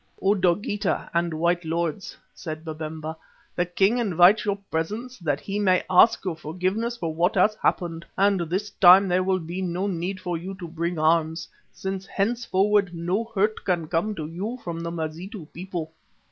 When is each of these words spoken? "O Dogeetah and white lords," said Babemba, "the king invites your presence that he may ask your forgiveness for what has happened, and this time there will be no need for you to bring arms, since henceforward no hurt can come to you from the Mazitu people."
"O 0.19 0.33
Dogeetah 0.33 1.11
and 1.13 1.31
white 1.31 1.63
lords," 1.63 2.17
said 2.33 2.65
Babemba, 2.65 3.15
"the 3.55 3.67
king 3.67 3.99
invites 3.99 4.45
your 4.45 4.55
presence 4.71 5.19
that 5.19 5.39
he 5.39 5.59
may 5.59 5.83
ask 5.91 6.25
your 6.25 6.35
forgiveness 6.35 6.97
for 6.97 7.13
what 7.13 7.35
has 7.35 7.53
happened, 7.61 8.03
and 8.17 8.39
this 8.41 8.71
time 8.71 9.07
there 9.07 9.21
will 9.21 9.37
be 9.37 9.61
no 9.61 9.85
need 9.85 10.19
for 10.19 10.37
you 10.39 10.55
to 10.55 10.67
bring 10.67 10.97
arms, 10.97 11.47
since 11.71 12.07
henceforward 12.07 12.95
no 12.95 13.25
hurt 13.35 13.63
can 13.63 13.87
come 13.87 14.15
to 14.15 14.25
you 14.25 14.57
from 14.63 14.79
the 14.79 14.89
Mazitu 14.89 15.45
people." 15.53 15.93